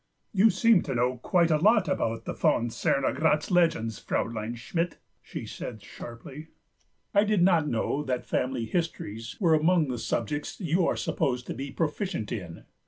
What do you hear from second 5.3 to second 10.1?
said sharply; "I did not know that family histories were among the